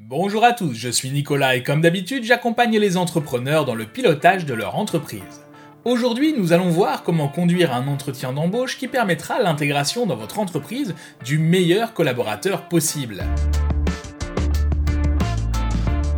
[0.00, 4.46] Bonjour à tous, je suis Nicolas et comme d'habitude, j'accompagne les entrepreneurs dans le pilotage
[4.46, 5.42] de leur entreprise.
[5.84, 10.94] Aujourd'hui, nous allons voir comment conduire un entretien d'embauche qui permettra l'intégration dans votre entreprise
[11.24, 13.24] du meilleur collaborateur possible.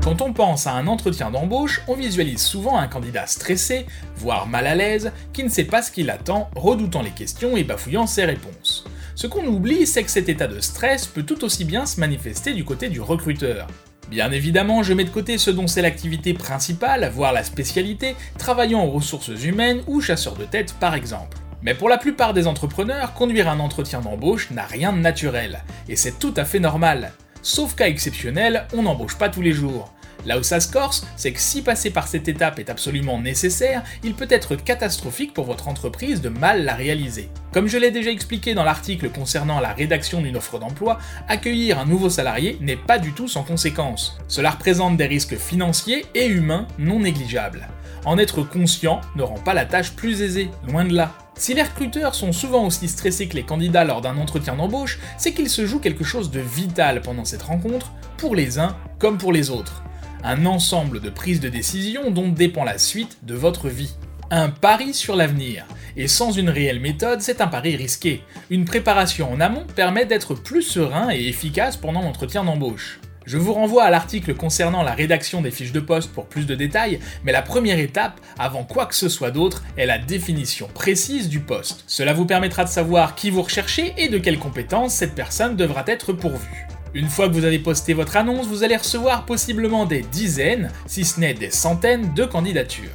[0.04, 4.66] Quand on pense à un entretien d'embauche, on visualise souvent un candidat stressé, voire mal
[4.66, 8.26] à l'aise, qui ne sait pas ce qu'il attend, redoutant les questions et bafouillant ses
[8.26, 8.84] réponses.
[9.21, 12.55] Ce qu'on oublie, c'est que cet état de stress peut tout aussi bien se manifester
[12.55, 13.66] du côté du recruteur.
[14.09, 18.83] Bien évidemment, je mets de côté ce dont c'est l'activité principale, voire la spécialité, travaillant
[18.83, 21.37] aux ressources humaines ou chasseur de tête par exemple.
[21.61, 25.97] Mais pour la plupart des entrepreneurs, conduire un entretien d'embauche n'a rien de naturel, et
[25.97, 27.12] c'est tout à fait normal.
[27.42, 29.92] Sauf cas exceptionnel, on n'embauche pas tous les jours.
[30.27, 30.69] Là où ça se
[31.16, 35.45] c'est que si passer par cette étape est absolument nécessaire, il peut être catastrophique pour
[35.45, 37.28] votre entreprise de mal la réaliser.
[37.52, 41.87] Comme je l'ai déjà expliqué dans l'article concernant la rédaction d'une offre d'emploi, accueillir un
[41.87, 44.19] nouveau salarié n'est pas du tout sans conséquences.
[44.28, 47.69] Cela représente des risques financiers et humains non négligeables.
[48.05, 51.12] En être conscient ne rend pas la tâche plus aisée, loin de là.
[51.37, 55.33] Si les recruteurs sont souvent aussi stressés que les candidats lors d'un entretien d'embauche, c'est
[55.33, 59.33] qu'il se joue quelque chose de vital pendant cette rencontre, pour les uns comme pour
[59.33, 59.83] les autres.
[60.22, 63.94] Un ensemble de prises de décision dont dépend la suite de votre vie.
[64.30, 65.64] Un pari sur l'avenir.
[65.96, 68.22] Et sans une réelle méthode, c'est un pari risqué.
[68.50, 73.00] Une préparation en amont permet d'être plus serein et efficace pendant l'entretien d'embauche.
[73.24, 76.54] Je vous renvoie à l'article concernant la rédaction des fiches de poste pour plus de
[76.54, 81.30] détails, mais la première étape, avant quoi que ce soit d'autre, est la définition précise
[81.30, 81.84] du poste.
[81.86, 85.82] Cela vous permettra de savoir qui vous recherchez et de quelles compétences cette personne devra
[85.86, 86.69] être pourvue.
[86.92, 91.05] Une fois que vous avez posté votre annonce, vous allez recevoir possiblement des dizaines, si
[91.05, 92.91] ce n'est des centaines de candidatures.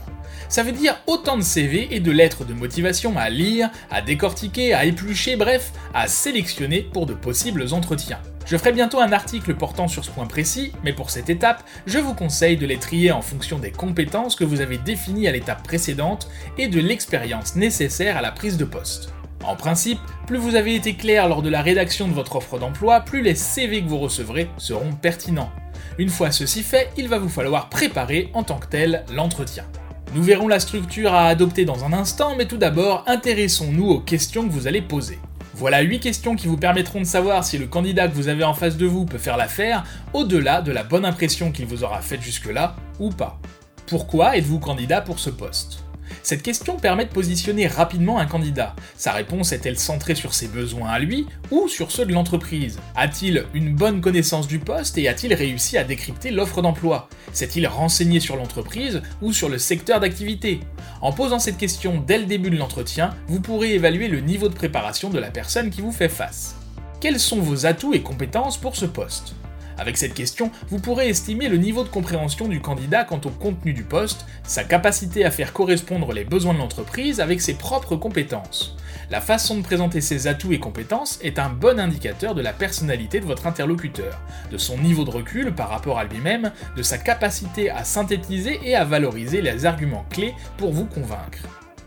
[0.49, 4.73] Ça veut dire autant de CV et de lettres de motivation à lire, à décortiquer,
[4.73, 8.19] à éplucher, bref, à sélectionner pour de possibles entretiens.
[8.45, 11.97] Je ferai bientôt un article portant sur ce point précis, mais pour cette étape, je
[11.97, 15.63] vous conseille de les trier en fonction des compétences que vous avez définies à l'étape
[15.63, 19.14] précédente et de l'expérience nécessaire à la prise de poste.
[19.43, 23.01] En principe, plus vous avez été clair lors de la rédaction de votre offre d'emploi,
[23.01, 25.51] plus les CV que vous recevrez seront pertinents.
[25.97, 29.65] Une fois ceci fait, il va vous falloir préparer en tant que tel l'entretien.
[30.13, 34.47] Nous verrons la structure à adopter dans un instant, mais tout d'abord, intéressons-nous aux questions
[34.47, 35.19] que vous allez poser.
[35.53, 38.53] Voilà 8 questions qui vous permettront de savoir si le candidat que vous avez en
[38.53, 42.21] face de vous peut faire l'affaire, au-delà de la bonne impression qu'il vous aura faite
[42.21, 43.39] jusque-là, ou pas.
[43.87, 45.85] Pourquoi êtes-vous candidat pour ce poste?
[46.23, 48.75] Cette question permet de positionner rapidement un candidat.
[48.97, 52.79] Sa réponse est-elle centrée sur ses besoins à lui ou sur ceux de l'entreprise?
[52.95, 57.09] A-t-il une bonne connaissance du poste et a-t-il réussi à décrypter l'offre d'emploi?
[57.33, 60.59] S'est-il renseigné sur l'entreprise ou sur le secteur d'activité?
[61.01, 64.53] En posant cette question dès le début de l'entretien, vous pourrez évaluer le niveau de
[64.53, 66.55] préparation de la personne qui vous fait face.
[67.01, 69.35] Quels sont vos atouts et compétences pour ce poste?
[69.77, 73.73] Avec cette question, vous pourrez estimer le niveau de compréhension du candidat quant au contenu
[73.73, 78.75] du poste, sa capacité à faire correspondre les besoins de l'entreprise avec ses propres compétences.
[79.09, 83.19] La façon de présenter ses atouts et compétences est un bon indicateur de la personnalité
[83.19, 84.19] de votre interlocuteur,
[84.51, 88.75] de son niveau de recul par rapport à lui-même, de sa capacité à synthétiser et
[88.75, 91.39] à valoriser les arguments clés pour vous convaincre.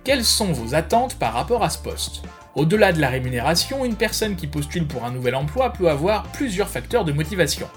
[0.05, 2.23] Quelles sont vos attentes par rapport à ce poste?
[2.55, 6.69] Au-delà de la rémunération, une personne qui postule pour un nouvel emploi peut avoir plusieurs
[6.69, 7.69] facteurs de motivation.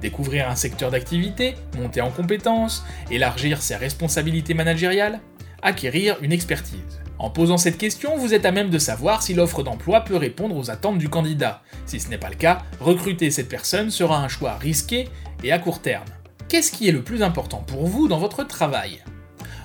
[0.00, 5.20] Découvrir un secteur d'activité, monter en compétences, élargir ses responsabilités managériales,
[5.62, 7.00] acquérir une expertise.
[7.18, 10.56] En posant cette question, vous êtes à même de savoir si l'offre d'emploi peut répondre
[10.56, 11.60] aux attentes du candidat.
[11.84, 15.06] Si ce n'est pas le cas, recruter cette personne sera un choix risqué
[15.44, 16.06] et à court terme.
[16.48, 19.02] Qu'est-ce qui est le plus important pour vous dans votre travail?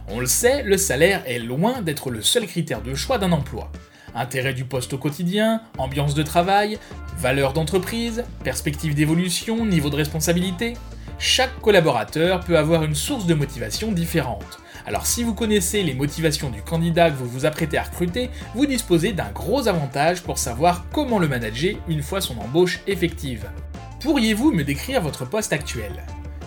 [0.10, 3.72] On le sait, le salaire est loin d'être le seul critère de choix d'un emploi.
[4.16, 6.80] Intérêt du poste au quotidien, ambiance de travail,
[7.18, 10.76] valeur d'entreprise, perspective d'évolution, niveau de responsabilité.
[11.20, 14.60] Chaque collaborateur peut avoir une source de motivation différente.
[14.86, 18.66] Alors si vous connaissez les motivations du candidat que vous vous apprêtez à recruter, vous
[18.66, 23.50] disposez d'un gros avantage pour savoir comment le manager une fois son embauche effective.
[24.02, 25.92] Pourriez-vous me décrire votre poste actuel?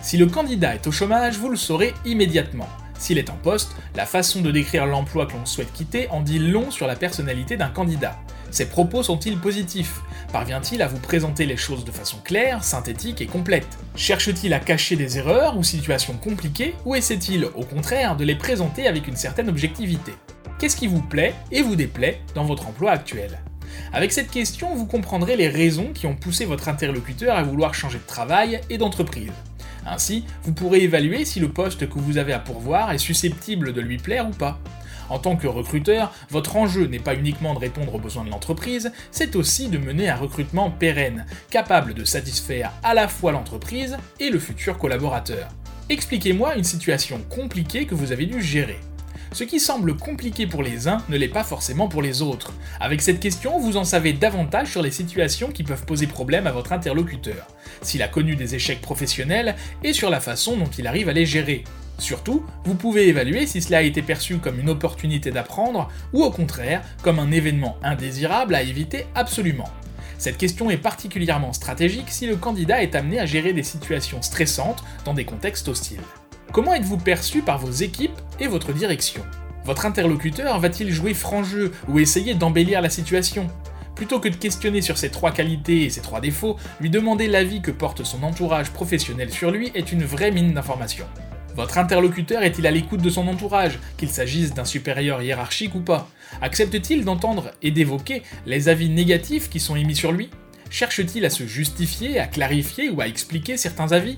[0.01, 2.69] Si le candidat est au chômage, vous le saurez immédiatement.
[2.99, 6.37] S'il est en poste, la façon de décrire l'emploi que l'on souhaite quitter en dit
[6.37, 8.19] long sur la personnalité d'un candidat.
[8.51, 10.01] Ses propos sont-ils positifs?
[10.33, 13.67] Parvient-il à vous présenter les choses de façon claire, synthétique et complète?
[13.95, 18.85] Cherche-t-il à cacher des erreurs ou situations compliquées ou essaie-t-il, au contraire, de les présenter
[18.85, 20.13] avec une certaine objectivité?
[20.59, 23.39] Qu'est-ce qui vous plaît et vous déplaît dans votre emploi actuel?
[23.93, 27.97] Avec cette question, vous comprendrez les raisons qui ont poussé votre interlocuteur à vouloir changer
[27.97, 29.31] de travail et d'entreprise.
[29.85, 33.81] Ainsi, vous pourrez évaluer si le poste que vous avez à pourvoir est susceptible de
[33.81, 34.59] lui plaire ou pas.
[35.09, 38.91] En tant que recruteur, votre enjeu n'est pas uniquement de répondre aux besoins de l'entreprise,
[39.11, 44.29] c'est aussi de mener un recrutement pérenne, capable de satisfaire à la fois l'entreprise et
[44.29, 45.47] le futur collaborateur.
[45.89, 48.79] Expliquez-moi une situation compliquée que vous avez dû gérer.
[49.31, 52.51] Ce qui semble compliqué pour les uns ne l'est pas forcément pour les autres.
[52.79, 56.51] Avec cette question, vous en savez davantage sur les situations qui peuvent poser problème à
[56.51, 57.47] votre interlocuteur,
[57.83, 61.27] s'il a connu des échecs professionnels et sur la façon dont il arrive à les
[61.27, 61.63] gérer.
[61.99, 66.31] Surtout, vous pouvez évaluer si cela a été perçu comme une opportunité d'apprendre ou au
[66.31, 69.69] contraire comme un événement indésirable à éviter absolument.
[70.17, 74.83] Cette question est particulièrement stratégique si le candidat est amené à gérer des situations stressantes
[75.05, 76.01] dans des contextes hostiles.
[76.51, 79.23] Comment êtes-vous perçu par vos équipes et votre direction.
[79.65, 83.47] Votre interlocuteur va-t-il jouer franc jeu ou essayer d'embellir la situation?
[83.95, 87.61] Plutôt que de questionner sur ses trois qualités et ses trois défauts, lui demander l'avis
[87.61, 91.05] que porte son entourage professionnel sur lui est une vraie mine d'informations.
[91.55, 96.07] Votre interlocuteur est-il à l'écoute de son entourage, qu'il s'agisse d'un supérieur hiérarchique ou pas?
[96.41, 100.29] Accepte-t-il d'entendre et d'évoquer les avis négatifs qui sont émis sur lui?
[100.69, 104.17] Cherche-t-il à se justifier, à clarifier ou à expliquer certains avis?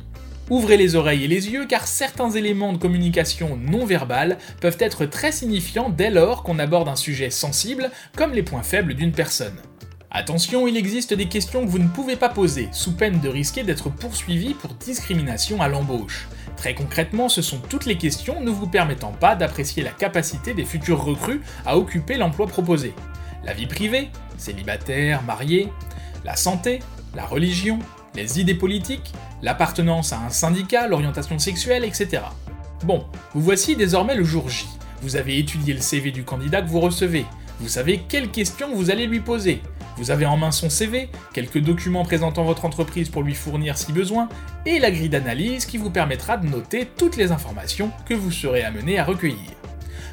[0.51, 5.05] Ouvrez les oreilles et les yeux car certains éléments de communication non verbale peuvent être
[5.05, 9.55] très signifiants dès lors qu'on aborde un sujet sensible comme les points faibles d'une personne.
[10.11, 13.63] Attention, il existe des questions que vous ne pouvez pas poser, sous peine de risquer
[13.63, 16.27] d'être poursuivi pour discrimination à l'embauche.
[16.57, 20.65] Très concrètement, ce sont toutes les questions ne vous permettant pas d'apprécier la capacité des
[20.65, 22.93] futurs recrues à occuper l'emploi proposé.
[23.45, 25.69] La vie privée, célibataire, marié,
[26.25, 26.79] la santé,
[27.15, 27.79] la religion,
[28.15, 32.23] les idées politiques, l'appartenance à un syndicat, l'orientation sexuelle, etc.
[32.83, 34.67] Bon, vous voici désormais le jour J.
[35.01, 37.25] Vous avez étudié le CV du candidat que vous recevez.
[37.59, 39.61] Vous savez quelles questions vous allez lui poser.
[39.97, 43.91] Vous avez en main son CV, quelques documents présentant votre entreprise pour lui fournir si
[43.91, 44.29] besoin,
[44.65, 48.63] et la grille d'analyse qui vous permettra de noter toutes les informations que vous serez
[48.63, 49.51] amené à recueillir.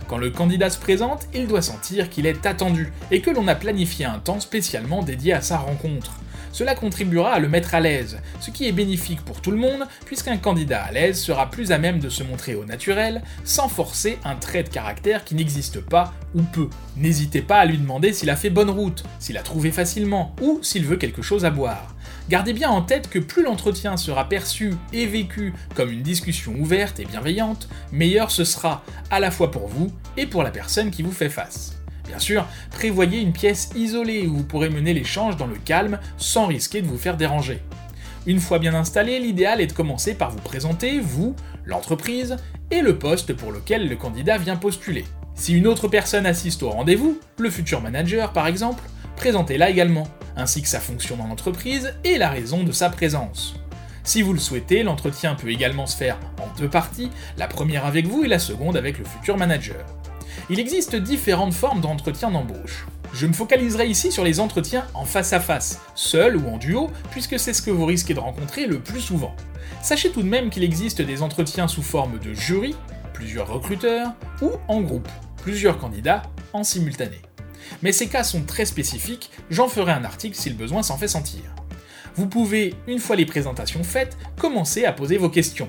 [0.07, 3.55] Quand le candidat se présente, il doit sentir qu'il est attendu et que l'on a
[3.55, 6.19] planifié un temps spécialement dédié à sa rencontre.
[6.59, 9.87] Cela contribuera à le mettre à l'aise, ce qui est bénéfique pour tout le monde,
[10.05, 14.19] puisqu'un candidat à l'aise sera plus à même de se montrer au naturel, sans forcer
[14.25, 16.69] un trait de caractère qui n'existe pas ou peu.
[16.97, 20.59] N'hésitez pas à lui demander s'il a fait bonne route, s'il a trouvé facilement, ou
[20.61, 21.95] s'il veut quelque chose à boire.
[22.29, 26.99] Gardez bien en tête que plus l'entretien sera perçu et vécu comme une discussion ouverte
[26.99, 28.83] et bienveillante, meilleur ce sera,
[29.13, 31.78] à la fois pour vous et pour la personne qui vous fait face.
[32.09, 36.47] Bien sûr, prévoyez une pièce isolée où vous pourrez mener l'échange dans le calme sans
[36.47, 37.63] risquer de vous faire déranger.
[38.27, 42.37] Une fois bien installé, l'idéal est de commencer par vous présenter, vous, l'entreprise,
[42.71, 45.05] et le poste pour lequel le candidat vient postuler.
[45.35, 48.83] Si une autre personne assiste au rendez-vous, le futur manager par exemple,
[49.17, 53.55] présentez-la également, ainsi que sa fonction dans l'entreprise et la raison de sa présence.
[54.03, 58.07] Si vous le souhaitez, l'entretien peut également se faire en deux parties, la première avec
[58.07, 59.85] vous et la seconde avec le futur manager.
[60.51, 62.87] Il existe différentes formes d'entretien d'embauche.
[63.13, 66.91] Je me focaliserai ici sur les entretiens en face à face, seul ou en duo,
[67.11, 69.37] puisque c'est ce que vous risquez de rencontrer le plus souvent.
[69.83, 72.75] Sachez tout de même qu'il existe des entretiens sous forme de jury,
[73.13, 75.09] plusieurs recruteurs, ou en groupe,
[75.43, 76.23] plusieurs candidats
[76.55, 77.21] en simultané.
[77.83, 81.09] Mais ces cas sont très spécifiques, j'en ferai un article si le besoin s'en fait
[81.09, 81.43] sentir.
[82.15, 85.69] Vous pouvez, une fois les présentations faites, commencer à poser vos questions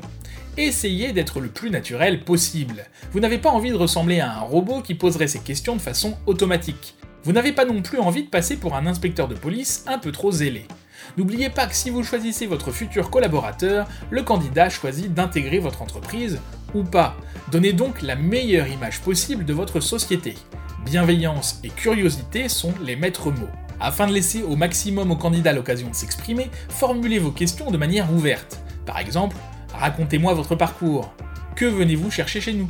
[0.68, 2.86] essayez d'être le plus naturel possible.
[3.12, 6.18] Vous n'avez pas envie de ressembler à un robot qui poserait ses questions de façon
[6.26, 6.96] automatique.
[7.24, 10.12] Vous n'avez pas non plus envie de passer pour un inspecteur de police un peu
[10.12, 10.66] trop zélé.
[11.18, 16.40] N'oubliez pas que si vous choisissez votre futur collaborateur, le candidat choisit d'intégrer votre entreprise
[16.74, 17.16] ou pas.
[17.52, 20.36] Donnez donc la meilleure image possible de votre société.
[20.86, 23.50] Bienveillance et curiosité sont les maîtres mots.
[23.80, 28.12] Afin de laisser au maximum au candidat l'occasion de s'exprimer, formulez vos questions de manière
[28.14, 28.60] ouverte.
[28.86, 29.36] Par exemple,
[29.80, 31.14] Racontez-moi votre parcours.
[31.56, 32.70] Que venez-vous chercher chez nous?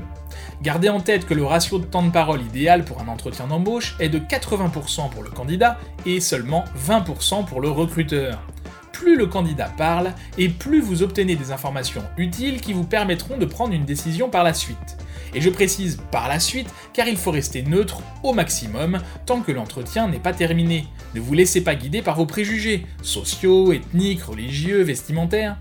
[0.62, 3.96] Gardez en tête que le ratio de temps de parole idéal pour un entretien d'embauche
[4.00, 8.44] est de 80% pour le candidat et seulement 20% pour le recruteur.
[8.92, 13.46] Plus le candidat parle et plus vous obtenez des informations utiles qui vous permettront de
[13.46, 14.98] prendre une décision par la suite.
[15.34, 19.52] Et je précise par la suite car il faut rester neutre au maximum tant que
[19.52, 20.86] l'entretien n'est pas terminé.
[21.16, 25.58] Ne vous laissez pas guider par vos préjugés, sociaux, ethniques, religieux, vestimentaires.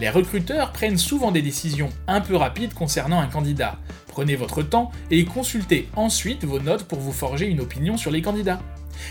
[0.00, 3.78] Les recruteurs prennent souvent des décisions un peu rapides concernant un candidat.
[4.08, 8.22] Prenez votre temps et consultez ensuite vos notes pour vous forger une opinion sur les
[8.22, 8.60] candidats.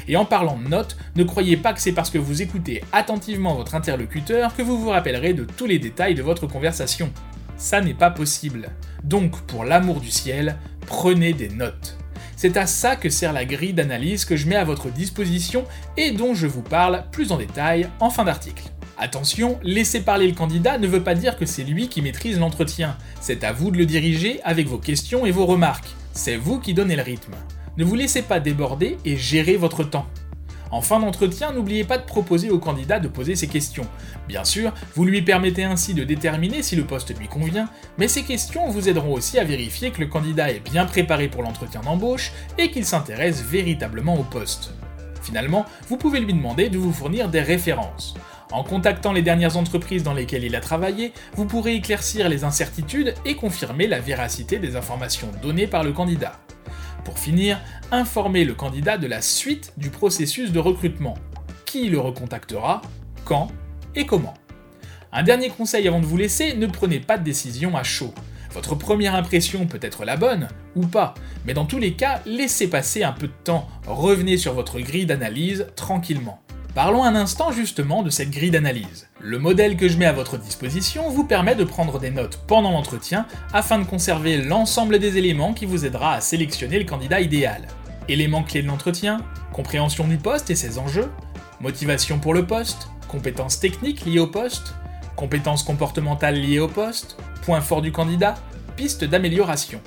[0.07, 3.55] Et en parlant de notes, ne croyez pas que c'est parce que vous écoutez attentivement
[3.55, 7.11] votre interlocuteur que vous vous rappellerez de tous les détails de votre conversation.
[7.57, 8.69] Ça n'est pas possible.
[9.03, 11.97] Donc, pour l'amour du ciel, prenez des notes.
[12.35, 15.65] C'est à ça que sert la grille d'analyse que je mets à votre disposition
[15.97, 18.63] et dont je vous parle plus en détail en fin d'article.
[19.01, 22.97] Attention, laisser parler le candidat ne veut pas dire que c'est lui qui maîtrise l'entretien.
[23.21, 25.87] C'est à vous de le diriger avec vos questions et vos remarques.
[26.11, 27.33] c'est vous qui donnez le rythme.
[27.77, 30.05] Ne vous laissez pas déborder et gérez votre temps.
[30.69, 33.87] En fin d'entretien, n'oubliez pas de proposer au candidat de poser ses questions.
[34.27, 38.23] Bien sûr, vous lui permettez ainsi de déterminer si le poste lui convient, mais ces
[38.23, 42.33] questions vous aideront aussi à vérifier que le candidat est bien préparé pour l'entretien d'embauche
[42.57, 44.73] et qu'il s'intéresse véritablement au poste.
[45.21, 48.13] Finalement, vous pouvez lui demander de vous fournir des références.
[48.51, 53.13] En contactant les dernières entreprises dans lesquelles il a travaillé, vous pourrez éclaircir les incertitudes
[53.23, 56.39] et confirmer la véracité des informations données par le candidat.
[57.05, 57.59] Pour finir,
[57.91, 61.15] informez le candidat de la suite du processus de recrutement.
[61.65, 62.81] Qui le recontactera,
[63.23, 63.49] quand
[63.95, 64.33] et comment?
[65.11, 68.13] Un dernier conseil avant de vous laisser, ne prenez pas de décision à chaud.
[68.51, 71.13] Votre première impression peut être la bonne ou pas,
[71.45, 75.05] mais dans tous les cas, laissez passer un peu de temps, revenez sur votre grille
[75.05, 76.41] d'analyse tranquillement.
[76.75, 79.07] Parlons un instant justement de cette grille d'analyse.
[79.19, 82.71] Le modèle que je mets à votre disposition vous permet de prendre des notes pendant
[82.71, 87.67] l'entretien afin de conserver l'ensemble des éléments qui vous aidera à sélectionner le candidat idéal.
[88.07, 89.17] Éléments clés de l'entretien,
[89.51, 91.09] compréhension du poste et ses enjeux,
[91.59, 94.75] motivation pour le poste, compétences techniques liées au poste,
[95.15, 98.35] compétences comportementales liées au poste, points forts du candidat,
[98.75, 99.81] pistes d'amélioration.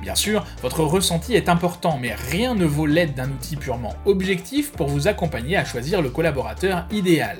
[0.00, 4.72] Bien sûr, votre ressenti est important, mais rien ne vaut l'aide d'un outil purement objectif
[4.72, 7.38] pour vous accompagner à choisir le collaborateur idéal.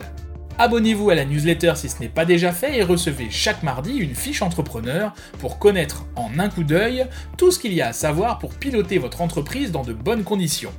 [0.57, 4.15] Abonnez-vous à la newsletter si ce n'est pas déjà fait et recevez chaque mardi une
[4.15, 7.07] fiche entrepreneur pour connaître en un coup d'œil
[7.37, 10.73] tout ce qu'il y a à savoir pour piloter votre entreprise dans de bonnes conditions.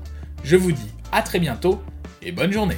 [0.46, 1.82] Je vous dis à très bientôt
[2.22, 2.77] et bonne journée